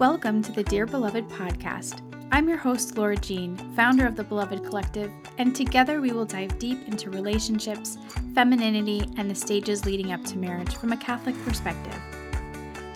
[0.00, 2.00] Welcome to the Dear Beloved podcast.
[2.32, 6.58] I'm your host, Laura Jean, founder of the Beloved Collective, and together we will dive
[6.58, 7.98] deep into relationships,
[8.34, 12.00] femininity, and the stages leading up to marriage from a Catholic perspective.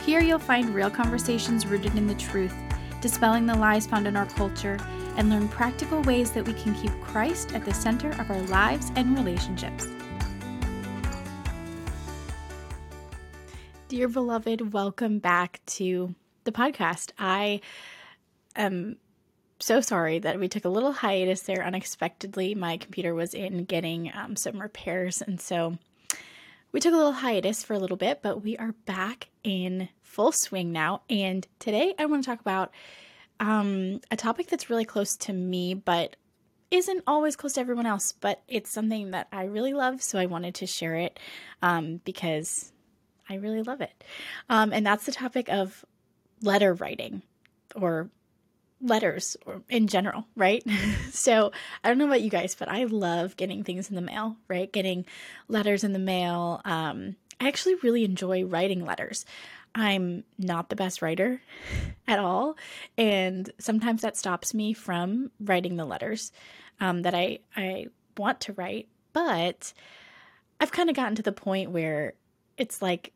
[0.01, 2.54] Here you'll find real conversations rooted in the truth,
[3.03, 4.79] dispelling the lies found in our culture,
[5.19, 8.91] and learn practical ways that we can keep Christ at the center of our lives
[8.97, 9.89] and relationships.
[13.89, 17.11] Dear beloved, welcome back to the podcast.
[17.19, 17.61] I
[18.55, 18.97] am
[19.61, 22.55] so sorry that we took a little hiatus there unexpectedly.
[22.55, 25.79] My computer was in getting um, some repairs, and so
[26.73, 30.33] we took a little hiatus for a little bit, but we are back in full
[30.33, 31.03] swing now.
[31.09, 32.73] And today I want to talk about
[33.41, 36.17] um, a topic that's really close to me, but
[36.70, 40.27] isn't always close to everyone else, but it's something that I really love, so I
[40.27, 41.20] wanted to share it
[41.62, 42.73] um, because
[43.29, 44.05] I really love it.
[44.48, 45.84] Um, and that's the topic of
[46.43, 47.23] letter writing
[47.74, 48.11] or
[48.80, 50.62] letters or in general, right?
[51.11, 54.36] so I don't know about you guys, but I love getting things in the mail,
[54.48, 54.70] right?
[54.70, 55.06] Getting
[55.48, 56.61] letters in the mail.
[56.64, 59.25] Um, I actually really enjoy writing letters.
[59.75, 61.41] I'm not the best writer
[62.09, 62.56] at all,
[62.97, 66.31] and sometimes that stops me from writing the letters
[66.81, 68.89] um, that I I want to write.
[69.12, 69.72] But
[70.61, 72.14] I've kind of gotten to the point where
[72.56, 73.12] it's like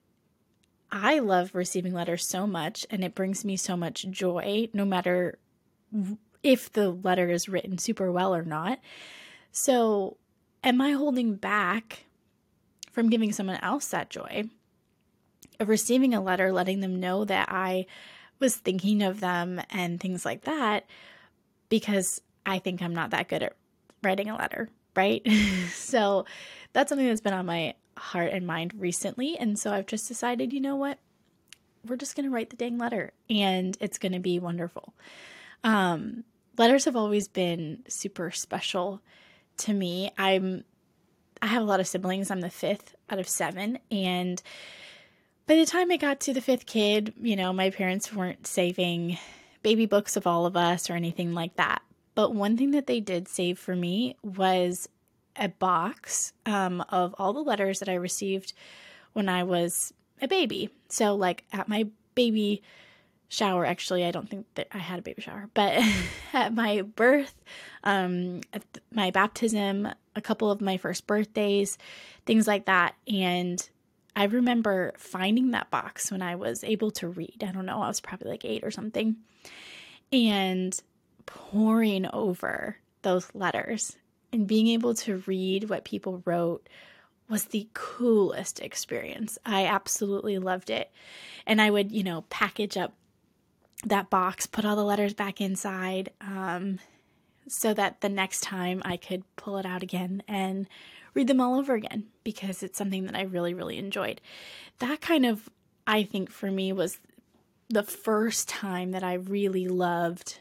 [0.90, 5.38] I love receiving letters so much and it brings me so much joy, no matter
[6.42, 8.78] if the letter is written super well or not.
[9.52, 10.16] So,
[10.64, 12.04] am I holding back
[12.92, 14.44] from giving someone else that joy
[15.60, 17.86] of receiving a letter, letting them know that I
[18.38, 20.86] was thinking of them and things like that
[21.68, 23.56] because I think I'm not that good at
[24.02, 25.26] writing a letter, right?
[25.74, 26.24] so,
[26.72, 29.36] that's something that's been on my heart and mind recently.
[29.36, 30.98] And so I've just decided, you know what?
[31.86, 34.94] We're just going to write the dang letter and it's going to be wonderful.
[35.64, 36.24] Um,
[36.56, 39.00] letters have always been super special
[39.58, 40.10] to me.
[40.18, 40.64] I'm
[41.40, 42.30] I have a lot of siblings.
[42.30, 43.78] I'm the fifth out of seven.
[43.90, 44.42] And
[45.46, 49.18] by the time I got to the fifth kid, you know, my parents weren't saving
[49.62, 51.82] baby books of all of us or anything like that.
[52.14, 54.88] But one thing that they did save for me was
[55.38, 58.52] a box um, of all the letters that I received
[59.12, 60.70] when I was a baby.
[60.88, 62.62] So, like at my baby
[63.28, 65.82] shower, actually, I don't think that I had a baby shower, but
[66.32, 67.34] at my birth,
[67.84, 68.62] um, at
[68.92, 71.78] my baptism, a couple of my first birthdays,
[72.26, 72.94] things like that.
[73.06, 73.66] And
[74.16, 77.44] I remember finding that box when I was able to read.
[77.46, 79.16] I don't know, I was probably like eight or something,
[80.12, 80.78] and
[81.26, 83.96] poring over those letters
[84.32, 86.68] and being able to read what people wrote
[87.28, 89.38] was the coolest experience.
[89.44, 90.90] I absolutely loved it.
[91.46, 92.94] And I would, you know, package up
[93.84, 96.78] that box, put all the letters back inside, um,
[97.46, 100.68] so that the next time I could pull it out again and
[101.14, 104.20] read them all over again because it's something that I really, really enjoyed.
[104.80, 105.48] That kind of,
[105.86, 106.98] I think, for me was
[107.68, 110.40] the first time that I really loved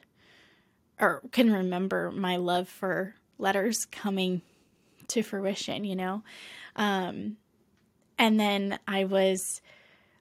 [0.99, 4.41] or can remember my love for letters coming
[5.09, 6.23] to fruition, you know?
[6.75, 7.37] Um,
[8.17, 9.61] and then I was,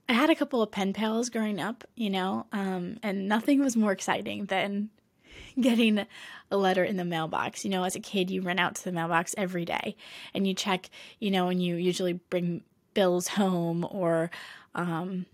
[0.09, 3.77] I had a couple of pen pals growing up, you know, um, and nothing was
[3.77, 4.91] more exciting than
[5.61, 6.07] getting
[6.51, 7.65] a letter in the mailbox.
[7.65, 9.97] You know, as a kid, you run out to the mailbox every day
[10.35, 12.63] and you check, you know, and you usually bring
[12.95, 14.31] bills home or
[14.75, 15.27] um,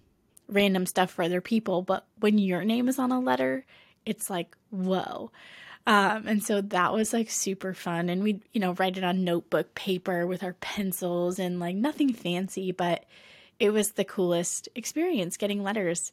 [0.48, 1.82] random stuff for other people.
[1.82, 3.64] But when your name is on a letter,
[4.06, 5.30] it's like, whoa.
[5.86, 8.08] Um, and so that was like super fun.
[8.08, 12.12] And we, you know, write it on notebook paper with our pencils and like nothing
[12.12, 13.04] fancy, but
[13.58, 16.12] it was the coolest experience getting letters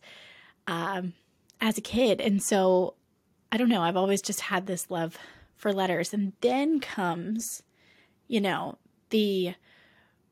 [0.67, 1.13] um,
[1.61, 2.19] as a kid.
[2.19, 2.95] And so
[3.51, 5.17] I don't know, I've always just had this love
[5.55, 6.13] for letters.
[6.13, 7.63] And then comes,
[8.27, 8.77] you know,
[9.09, 9.53] the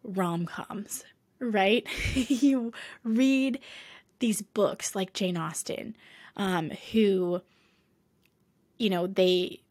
[0.03, 1.03] rom coms,
[1.39, 1.85] right?
[2.15, 2.71] you
[3.03, 3.59] read
[4.19, 5.95] these books like Jane Austen,
[6.35, 7.41] um, who
[8.77, 9.61] you know, they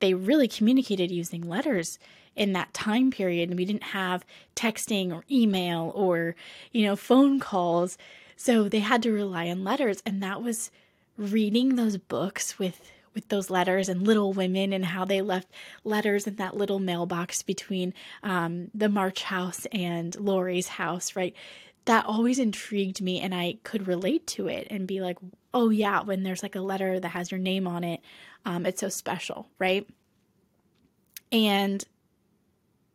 [0.00, 1.98] they really communicated using letters
[2.34, 3.48] in that time period.
[3.48, 4.24] And we didn't have
[4.56, 6.34] texting or email or
[6.72, 7.98] you know phone calls.
[8.36, 10.02] So they had to rely on letters.
[10.04, 10.70] And that was
[11.16, 12.80] reading those books with
[13.14, 15.48] with those letters and little women and how they left
[15.84, 17.92] letters in that little mailbox between
[18.22, 21.34] um, the march house and laurie's house right?
[21.84, 25.18] That always intrigued me and i could relate to it and be like
[25.54, 28.00] oh yeah when there's like a letter that has your name on it
[28.44, 29.86] um, it's so special, right?
[31.30, 31.84] And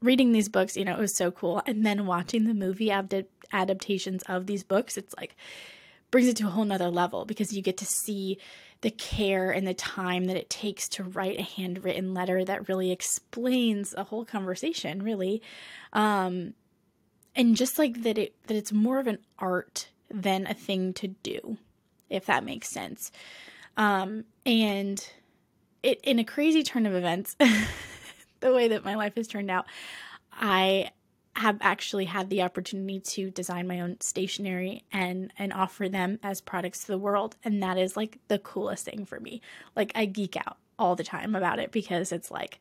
[0.02, 1.62] reading these books, you know, it was so cool.
[1.66, 5.36] And then watching the movie ad- adaptations of these books, it's like
[6.12, 8.38] brings it to a whole nother level because you get to see
[8.82, 12.92] the care and the time that it takes to write a handwritten letter that really
[12.92, 15.42] explains a whole conversation really
[15.92, 16.54] um,
[17.36, 21.08] and just like that it that it's more of an art than a thing to
[21.08, 21.58] do
[22.10, 23.12] if that makes sense.
[23.76, 25.08] Um, and
[25.84, 27.36] it in a crazy turn of events
[28.40, 29.68] the way that my life has turned out
[30.34, 30.90] i
[31.38, 36.42] have actually had the opportunity to design my own stationery and and offer them as
[36.42, 37.36] products to the world.
[37.44, 39.42] And that is like the coolest thing for me.
[39.76, 42.60] Like i geek out all the time about it because it's like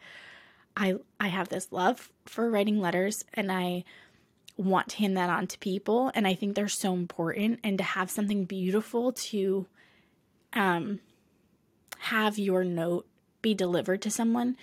[0.76, 3.82] i i have this love for writing letters and i
[4.56, 7.84] want to hand that on to people and i think they're so important and to
[7.84, 9.66] have something beautiful to
[10.54, 10.98] um
[11.98, 13.06] have your note
[13.42, 14.56] be delivered to someone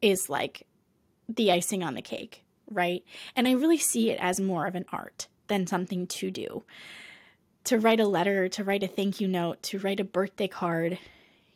[0.00, 0.66] is like
[1.28, 3.04] the icing on the cake right?
[3.36, 6.62] And I really see it as more of an art than something to do.
[7.64, 10.98] To write a letter, to write a thank you note, to write a birthday card,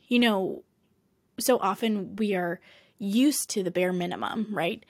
[0.08, 0.62] you know,
[1.38, 2.61] so often we are
[2.99, 4.85] used to the bare minimum, right?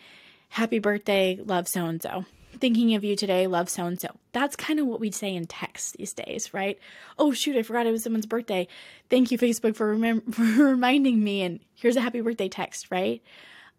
[0.48, 2.24] Happy birthday, love so and so.
[2.60, 4.08] Thinking of you today, love so and so.
[4.32, 6.78] That's kind of what we'd say in text these days, right?
[7.18, 8.68] Oh, shoot, I forgot it was someone's birthday.
[9.10, 11.42] Thank you, Facebook, for, remem- for reminding me.
[11.42, 13.22] And here's a happy birthday text, right?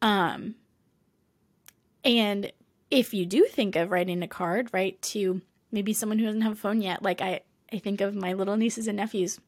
[0.02, 0.56] Um,
[2.04, 2.52] and
[2.92, 5.42] if you do think of writing a card, right, to
[5.72, 7.42] maybe someone who doesn't have a phone yet, like I,
[7.72, 9.40] I think of my little nieces and nephews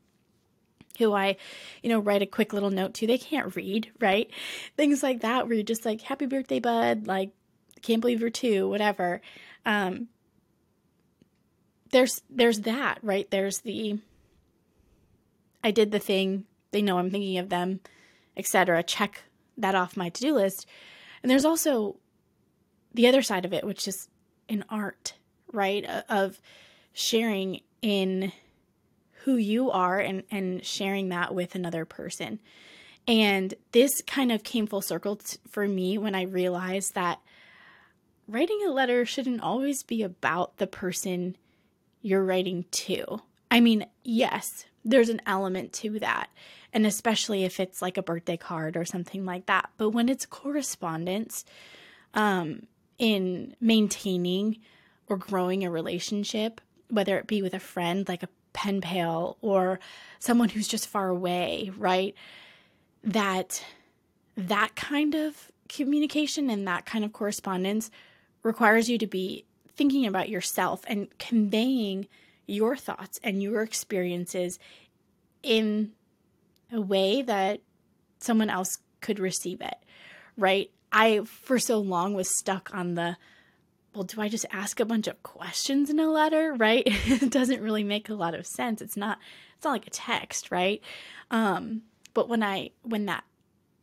[0.97, 1.37] who I,
[1.83, 3.07] you know, write a quick little note to.
[3.07, 4.29] They can't read, right?
[4.75, 7.31] Things like that where you're just like, happy birthday, bud, like,
[7.81, 9.21] can't believe you're two, whatever.
[9.65, 10.07] Um,
[11.91, 13.29] there's there's that, right?
[13.29, 13.99] There's the
[15.63, 17.79] I did the thing, they know I'm thinking of them,
[18.35, 18.83] etc.
[18.83, 19.23] Check
[19.57, 20.65] that off my to-do list.
[21.21, 21.97] And there's also
[22.93, 24.07] the other side of it, which is
[24.47, 25.15] an art,
[25.51, 25.85] right?
[26.07, 26.39] Of
[26.93, 28.31] sharing in
[29.23, 32.39] who you are and, and sharing that with another person.
[33.07, 37.19] And this kind of came full circle t- for me when I realized that
[38.27, 41.35] writing a letter shouldn't always be about the person
[42.01, 43.21] you're writing to.
[43.49, 46.29] I mean, yes, there's an element to that.
[46.73, 49.69] And especially if it's like a birthday card or something like that.
[49.77, 51.45] But when it's correspondence,
[52.13, 52.63] um,
[52.97, 54.57] in maintaining
[55.07, 59.79] or growing a relationship, whether it be with a friend like a pen pal or
[60.19, 62.15] someone who's just far away, right?
[63.03, 63.63] That
[64.35, 67.89] that kind of communication and that kind of correspondence
[68.47, 69.45] requires you to be
[69.75, 72.07] thinking about yourself and conveying
[72.47, 74.57] your thoughts and your experiences
[75.43, 75.91] in
[76.71, 77.59] a way that
[78.19, 79.75] someone else could receive it,
[80.37, 80.71] right?
[80.91, 83.17] I, for so long, was stuck on the,
[83.93, 86.83] well, do I just ask a bunch of questions in a letter, right?
[86.85, 88.81] it doesn't really make a lot of sense.
[88.81, 89.19] It's not,
[89.55, 90.81] it's not like a text, right?
[91.29, 91.81] Um,
[92.13, 93.25] but when I, when that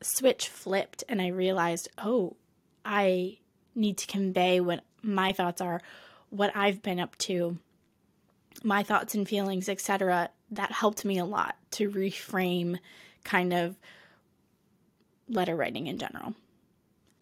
[0.00, 2.36] switch flipped and I realized, oh,
[2.84, 3.38] I
[3.74, 5.80] need to convey what my thoughts are,
[6.30, 7.58] what I've been up to,
[8.62, 10.30] my thoughts and feelings, etc.
[10.50, 12.78] That helped me a lot to reframe
[13.24, 13.76] kind of
[15.28, 16.34] letter writing in general.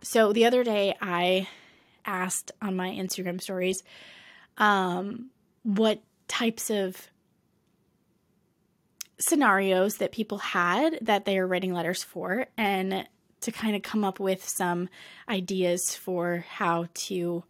[0.03, 1.49] So the other day I
[2.05, 3.83] asked on my Instagram stories
[4.59, 5.31] um,
[5.63, 7.09] what types of
[9.19, 13.07] scenarios that people had that they are writing letters for and
[13.43, 14.89] to kind of come up with some
[15.29, 17.45] ideas for how to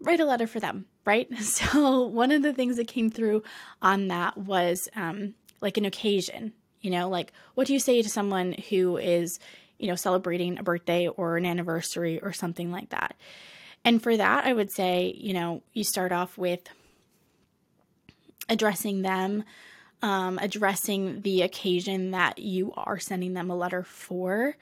[0.00, 1.28] write a letter for them, right?
[1.40, 3.42] So, one of the things that came through
[3.82, 8.08] on that was um, like an occasion, you know, like what do you say to
[8.08, 9.38] someone who is
[9.78, 13.16] you know, celebrating a birthday or an anniversary or something like that.
[13.84, 16.60] And for that, I would say, you know, you start off with
[18.48, 19.44] addressing them,
[20.02, 24.56] um, addressing the occasion that you are sending them a letter for,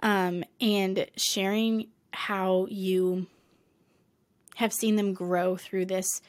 [0.00, 3.26] um, and sharing how you
[4.56, 6.20] have seen them grow through this,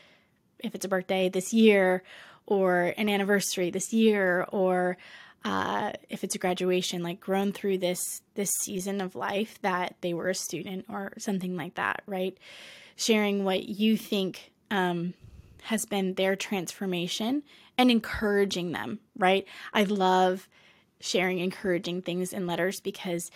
[0.59, 2.03] if it's a birthday this year,
[2.45, 4.97] or an anniversary this year, or
[5.43, 10.13] uh, if it's a graduation, like grown through this this season of life that they
[10.13, 12.37] were a student or something like that, right?
[12.95, 15.13] Sharing what you think um,
[15.63, 17.43] has been their transformation
[17.81, 19.45] and encouraging them, right?
[19.73, 20.47] I love
[20.99, 23.31] sharing encouraging things in letters because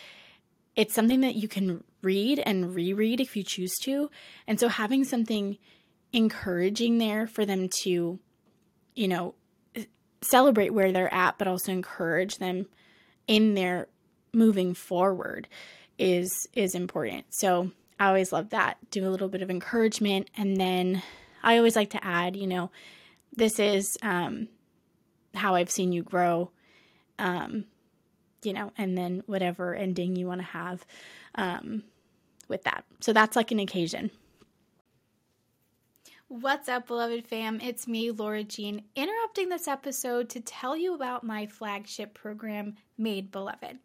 [0.75, 4.09] it's something that you can read and reread if you choose to.
[4.47, 5.57] And so having something
[6.13, 8.19] encouraging there for them to,
[8.93, 9.35] you know,
[10.21, 12.67] celebrate where they're at, but also encourage them
[13.27, 13.87] in their
[14.33, 15.47] moving forward
[15.97, 17.25] is is important.
[17.29, 18.77] So I always love that.
[18.91, 21.01] Do a little bit of encouragement and then
[21.41, 22.71] I always like to add, you know,
[23.35, 24.47] this is um,
[25.33, 26.51] how I've seen you grow,
[27.19, 27.65] um,
[28.43, 30.85] you know, and then whatever ending you want to have
[31.35, 31.83] um,
[32.47, 32.85] with that.
[33.01, 34.11] So that's like an occasion.
[36.27, 37.61] What's up, beloved fam?
[37.61, 43.31] It's me, Laura Jean, interrupting this episode to tell you about my flagship program, Made
[43.31, 43.77] Beloved.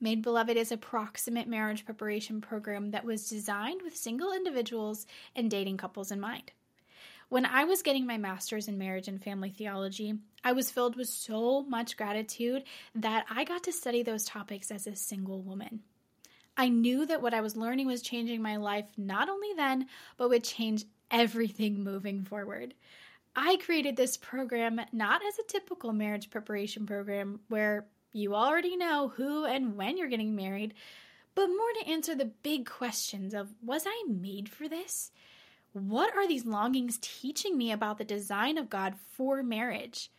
[0.00, 5.06] Made Beloved is a proximate marriage preparation program that was designed with single individuals
[5.36, 6.50] and dating couples in mind.
[7.30, 11.06] When I was getting my master's in marriage and family theology, I was filled with
[11.06, 12.64] so much gratitude
[12.96, 15.82] that I got to study those topics as a single woman.
[16.56, 20.28] I knew that what I was learning was changing my life not only then, but
[20.28, 22.74] would change everything moving forward.
[23.36, 29.12] I created this program not as a typical marriage preparation program where you already know
[29.14, 30.74] who and when you're getting married,
[31.36, 35.12] but more to answer the big questions of was I made for this?
[35.72, 40.10] What are these longings teaching me about the design of God for marriage?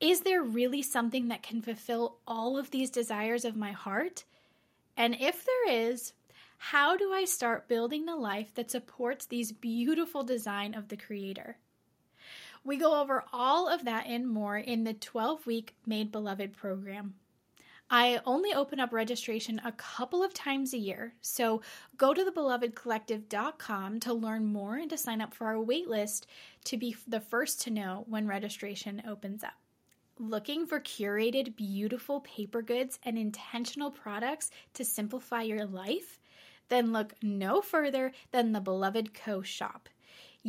[0.00, 4.24] Is there really something that can fulfill all of these desires of my heart?
[4.96, 6.12] And if there is,
[6.58, 11.56] how do I start building the life that supports these beautiful design of the creator?
[12.62, 17.14] We go over all of that and more in the 12 week Made Beloved program.
[17.90, 21.62] I only open up registration a couple of times a year, so
[21.96, 26.24] go to thebelovedcollective.com to learn more and to sign up for our waitlist
[26.64, 29.54] to be the first to know when registration opens up.
[30.18, 36.20] Looking for curated, beautiful paper goods and intentional products to simplify your life?
[36.68, 39.88] Then look no further than the Beloved Co shop.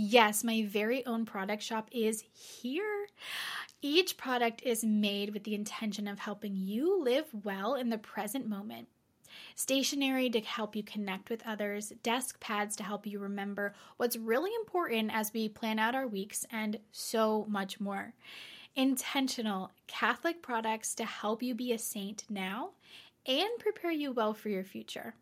[0.01, 3.07] Yes, my very own product shop is here.
[3.81, 8.47] Each product is made with the intention of helping you live well in the present
[8.47, 8.87] moment.
[9.55, 14.51] Stationery to help you connect with others, desk pads to help you remember what's really
[14.61, 18.13] important as we plan out our weeks, and so much more.
[18.77, 22.69] Intentional Catholic products to help you be a saint now
[23.25, 25.13] and prepare you well for your future.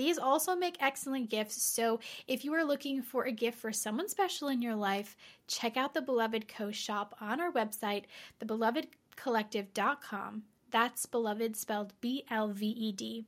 [0.00, 4.08] These also make excellent gifts, so if you are looking for a gift for someone
[4.08, 5.14] special in your life,
[5.46, 8.04] check out the Beloved Co shop on our website,
[8.42, 10.44] thebelovedcollective.com.
[10.70, 13.26] That's beloved spelled B L V E D.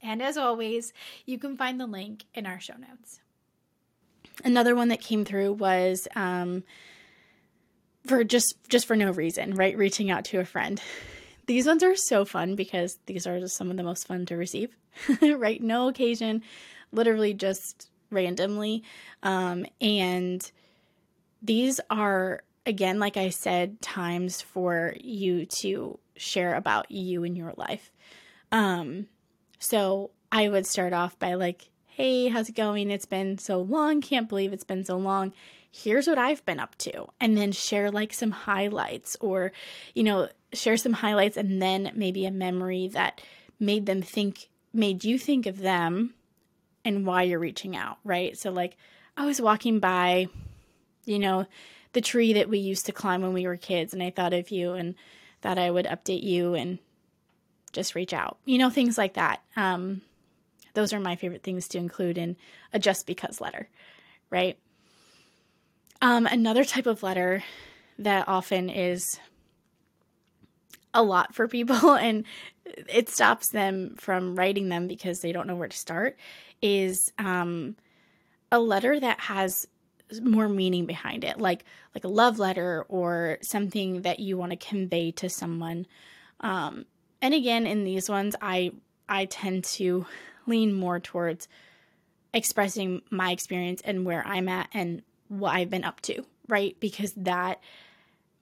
[0.00, 0.92] And as always,
[1.24, 3.18] you can find the link in our show notes.
[4.44, 6.62] Another one that came through was um,
[8.06, 9.76] for just just for no reason, right?
[9.76, 10.80] Reaching out to a friend.
[11.46, 14.36] These ones are so fun because these are just some of the most fun to
[14.36, 14.76] receive,
[15.22, 15.62] right?
[15.62, 16.42] No occasion,
[16.92, 18.82] literally just randomly.
[19.22, 20.50] Um, and
[21.42, 27.52] these are, again, like I said, times for you to share about you and your
[27.56, 27.92] life.
[28.50, 29.06] Um,
[29.58, 32.90] so I would start off by like, hey, how's it going?
[32.90, 34.00] It's been so long.
[34.00, 35.32] Can't believe it's been so long
[35.76, 39.52] here's what I've been up to, and then share like some highlights or,
[39.94, 43.20] you know, share some highlights and then maybe a memory that
[43.60, 46.14] made them think, made you think of them
[46.84, 48.38] and why you're reaching out, right?
[48.38, 48.76] So, like,
[49.16, 50.28] I was walking by,
[51.04, 51.46] you know,
[51.92, 54.50] the tree that we used to climb when we were kids, and I thought of
[54.50, 54.94] you and
[55.42, 56.78] thought I would update you and
[57.72, 59.42] just reach out, you know, things like that.
[59.56, 60.00] Um,
[60.74, 62.36] those are my favorite things to include in
[62.72, 63.68] a just because letter,
[64.30, 64.58] right?
[66.02, 67.42] Um, another type of letter
[67.98, 69.18] that often is
[70.92, 72.24] a lot for people and
[72.88, 76.16] it stops them from writing them because they don't know where to start
[76.62, 77.76] is um,
[78.50, 79.66] a letter that has
[80.22, 84.56] more meaning behind it like like a love letter or something that you want to
[84.56, 85.84] convey to someone.
[86.40, 86.86] Um,
[87.22, 88.70] and again in these ones i
[89.08, 90.06] i tend to
[90.46, 91.48] lean more towards
[92.32, 96.76] expressing my experience and where i'm at and what I've been up to, right?
[96.80, 97.60] Because that,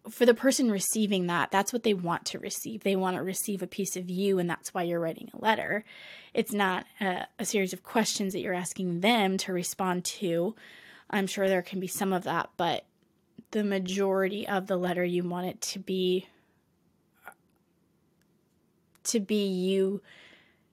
[0.09, 2.83] for the person receiving that, that's what they want to receive.
[2.83, 5.85] They want to receive a piece of you, and that's why you're writing a letter.
[6.33, 10.55] It's not a, a series of questions that you're asking them to respond to.
[11.11, 12.85] I'm sure there can be some of that, but
[13.51, 16.27] the majority of the letter you want it to be
[19.05, 20.01] to be you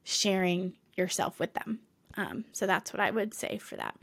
[0.03, 1.79] sharing yourself with them.
[2.15, 3.95] Um, so that's what I would say for that.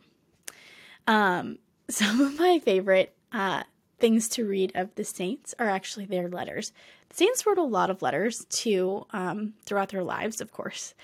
[1.06, 1.58] Um,
[1.88, 3.62] some of my favorite uh,
[3.98, 6.72] things to read of the saints are actually their letters.
[7.10, 10.94] The saints wrote a lot of letters to um, throughout their lives, of course.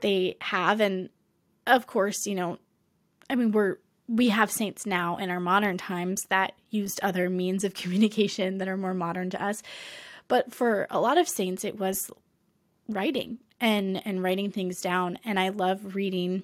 [0.00, 1.10] They have, and
[1.66, 2.58] of course, you know,
[3.28, 3.76] I mean, we're
[4.08, 8.68] we have saints now in our modern times that used other means of communication that
[8.68, 9.62] are more modern to us.
[10.28, 12.10] But for a lot of saints, it was
[12.88, 15.18] writing and and writing things down.
[15.24, 16.42] And I love reading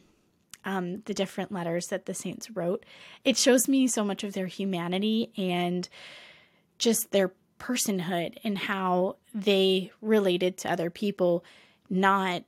[0.69, 2.85] um, the different letters that the saints wrote.
[3.25, 5.89] It shows me so much of their humanity and
[6.77, 11.43] just their personhood and how they related to other people,
[11.89, 12.45] not,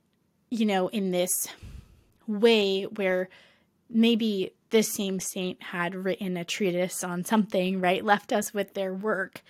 [0.50, 1.49] you know, in this
[2.27, 3.31] way where
[3.89, 8.05] maybe this same saint had written a treatise on something, right?
[8.05, 9.43] Left us with their work,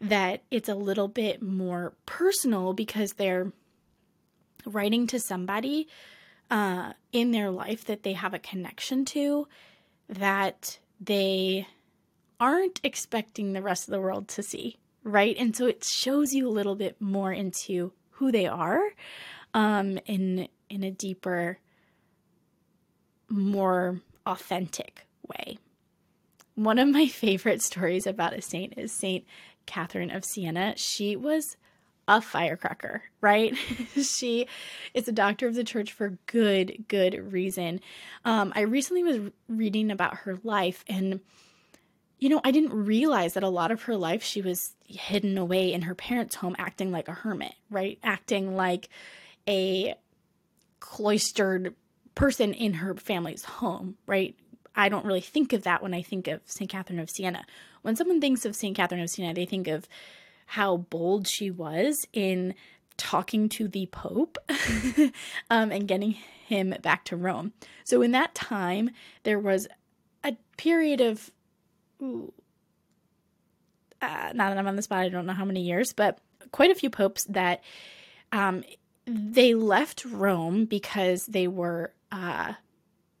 [0.00, 3.52] that it's a little bit more personal because they're
[4.64, 5.88] writing to somebody
[6.50, 9.48] uh, in their life that they have a connection to
[10.08, 11.66] that they
[12.38, 15.36] aren't expecting the rest of the world to see, right?
[15.38, 18.82] And so it shows you a little bit more into who they are
[19.54, 21.58] um, in in a deeper,
[23.28, 25.58] more authentic way.
[26.54, 29.24] One of my favorite stories about a saint is Saint
[29.64, 30.74] Catherine of Siena.
[30.76, 31.56] She was
[32.08, 33.54] a firecracker, right?
[34.02, 34.46] she
[34.94, 37.80] is a doctor of the church for good, good reason.
[38.24, 41.20] Um, I recently was reading about her life, and
[42.18, 45.72] you know, I didn't realize that a lot of her life she was hidden away
[45.72, 47.98] in her parents' home, acting like a hermit, right?
[48.02, 48.88] Acting like
[49.48, 49.94] a
[50.80, 51.74] cloistered
[52.14, 54.34] person in her family's home, right?
[54.74, 56.70] I don't really think of that when I think of St.
[56.70, 57.44] Catherine of Siena.
[57.82, 58.76] When someone thinks of St.
[58.76, 59.88] Catherine of Siena, they think of
[60.46, 62.54] how bold she was in
[62.96, 64.38] talking to the Pope
[65.50, 66.12] um, and getting
[66.46, 67.52] him back to Rome.
[67.84, 68.90] So, in that time,
[69.24, 69.68] there was
[70.24, 71.30] a period of,
[72.00, 72.32] uh,
[74.00, 76.18] now that I'm on the spot, I don't know how many years, but
[76.52, 77.62] quite a few popes that
[78.32, 78.64] um,
[79.06, 81.92] they left Rome because they were.
[82.10, 82.54] Uh,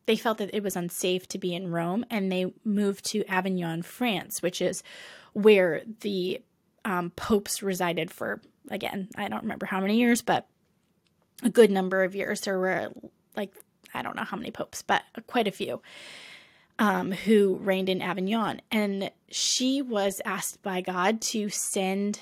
[0.06, 3.82] they felt that it was unsafe to be in Rome and they moved to Avignon,
[3.82, 4.84] France, which is
[5.32, 6.40] where the
[6.86, 8.40] um, popes resided for,
[8.70, 10.46] again, I don't remember how many years, but
[11.42, 12.42] a good number of years.
[12.42, 12.92] There were
[13.36, 13.52] like,
[13.92, 15.82] I don't know how many popes, but quite a few
[16.78, 18.62] um, who reigned in Avignon.
[18.70, 22.20] And she was asked by God to send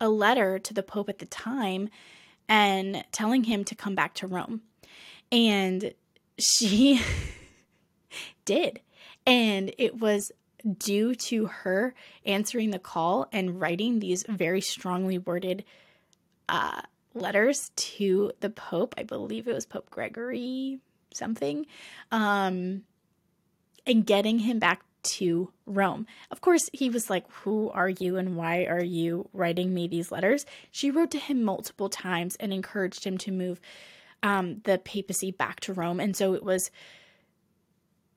[0.00, 1.88] a letter to the Pope at the time
[2.48, 4.62] and telling him to come back to Rome.
[5.30, 5.94] And
[6.40, 7.00] she
[8.44, 8.80] did.
[9.24, 10.32] And it was
[10.78, 11.94] due to her
[12.24, 15.64] answering the call and writing these very strongly worded
[16.48, 16.82] uh,
[17.14, 18.94] letters to the Pope.
[18.98, 20.80] I believe it was Pope Gregory
[21.14, 21.66] something,
[22.10, 22.82] um,
[23.86, 26.06] and getting him back to Rome.
[26.30, 30.12] Of course, he was like, Who are you and why are you writing me these
[30.12, 30.46] letters?
[30.70, 33.60] She wrote to him multiple times and encouraged him to move
[34.22, 35.98] um, the papacy back to Rome.
[35.98, 36.70] And so it was,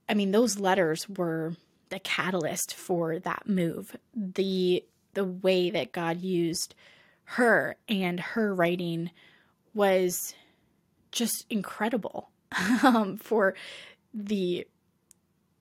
[0.08, 1.56] I mean, those letters were
[1.96, 3.96] the catalyst for that move.
[4.14, 6.76] The the way that God used
[7.24, 9.12] her and her writing
[9.74, 10.36] was
[11.14, 12.30] just incredible
[12.84, 13.56] um, for
[14.14, 14.68] the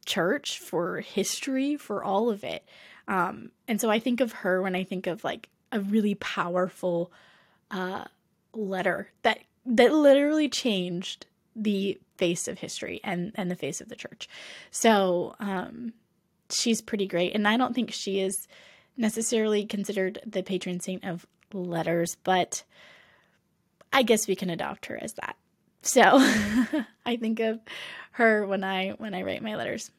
[0.05, 2.68] church, for history, for all of it.
[3.07, 7.12] Um, and so I think of her when I think of like a really powerful
[7.70, 8.07] uh,
[8.53, 13.94] letter that that literally changed the face of history and and the face of the
[13.94, 14.29] church.
[14.73, 15.92] So um,
[16.55, 17.35] she's pretty great.
[17.35, 18.47] And I don't think she is
[18.97, 22.64] necessarily considered the patron saint of letters, but
[23.93, 25.37] I guess we can adopt her as that.
[25.83, 26.03] So
[27.07, 27.61] I think of
[28.12, 29.90] her when I when I write my letters.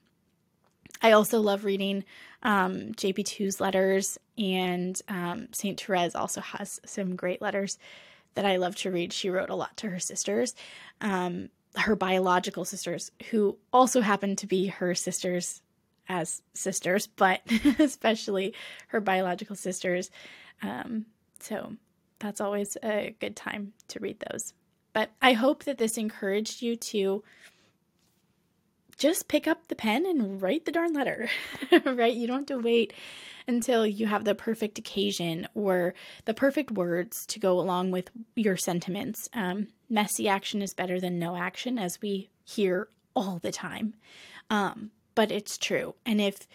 [1.02, 2.04] I also love reading
[2.42, 7.78] um, JP2's letters, and um, Saint Therese also has some great letters
[8.36, 9.14] that I love to read.
[9.14, 10.56] She wrote a lot to her sisters,
[11.02, 15.62] um, her biological sisters, who also happen to be her sisters
[16.08, 17.42] as sisters, but
[17.80, 18.54] especially
[18.88, 20.10] her biological sisters.
[20.62, 21.06] Um,
[21.40, 21.74] so
[22.20, 24.54] that's always a good time to read those.
[24.94, 27.24] But I hope that this encouraged you to
[28.98, 31.30] just pick up the pen and write the darn letter,
[31.86, 32.14] right?
[32.14, 32.94] You don't have to wait
[33.48, 35.94] until you have the perfect occasion or
[36.26, 39.30] the perfect words to go along with your sentiments.
[39.34, 43.96] Um, messy action is better than no action, as we hear all the time.
[44.50, 45.96] Um, but it's true.
[46.06, 46.48] And if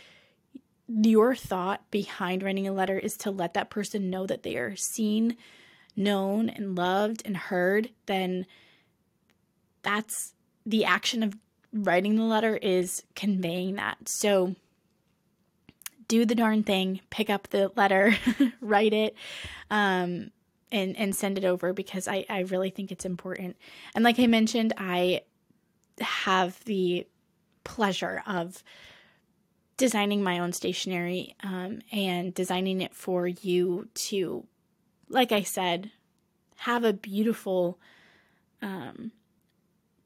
[0.87, 4.77] your thought behind writing a letter is to let that person know that they are
[4.77, 5.37] seen,
[5.97, 8.47] known, and loved and heard, then
[9.83, 10.35] that's
[10.67, 11.37] the action of
[11.73, 14.09] writing the letter is conveying that.
[14.09, 14.57] So
[16.09, 18.17] do the darn thing, pick up the letter,
[18.61, 19.15] write it,
[19.71, 20.33] um,
[20.73, 23.57] and and send it over because I I really think it's important.
[23.95, 25.23] And like I mentioned, I
[26.01, 27.07] have the
[27.65, 28.63] pleasure of
[29.77, 34.45] designing my own stationery um, and designing it for you to,
[35.09, 35.91] like I said,
[36.57, 37.79] have a beautiful
[38.61, 39.13] um,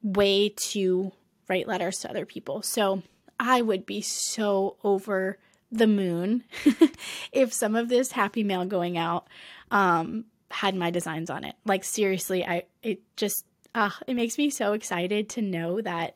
[0.02, 1.10] way to
[1.48, 2.62] write letters to other people.
[2.62, 3.02] So
[3.40, 5.38] I would be so over
[5.72, 6.44] the moon
[7.32, 9.26] if some of this happy mail going out
[9.70, 11.56] um, had my designs on it.
[11.64, 16.14] Like seriously, I it just uh, it makes me so excited to know that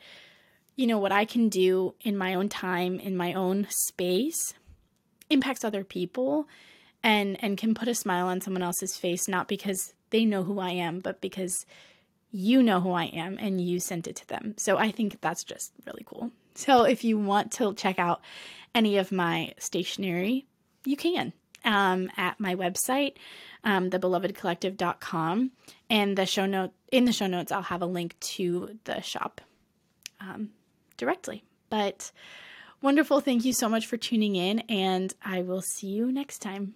[0.79, 4.55] you know what I can do in my own time in my own space
[5.29, 6.49] impacts other people
[7.03, 10.61] and and can put a smile on someone else's face not because they know who
[10.61, 11.67] I am, but because
[12.31, 14.55] you know who I am and you sent it to them.
[14.57, 16.31] So I think that's just really cool.
[16.55, 18.21] So if you want to check out
[18.75, 20.47] any of my stationery,
[20.85, 21.33] you can
[21.65, 23.15] um, at my website,
[23.65, 25.51] um, thebelovedcollective.com.
[25.91, 29.41] And the show note in the show notes, I'll have a link to the shop
[30.21, 30.51] um,
[30.99, 31.45] directly.
[31.71, 32.13] But
[32.83, 33.21] wonderful.
[33.21, 36.75] Thank you so much for tuning in, and I will see you next time.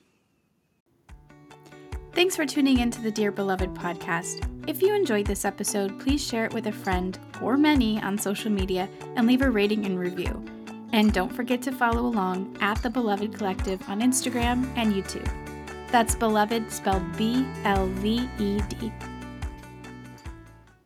[2.12, 4.46] Thanks for tuning in to the Dear Beloved podcast.
[4.68, 8.50] If you enjoyed this episode, please share it with a friend or many on social
[8.50, 10.44] media and leave a rating and review.
[10.92, 15.30] And don't forget to follow along at the Beloved Collective on Instagram and YouTube.
[15.90, 18.92] That's Beloved spelled B L V E D.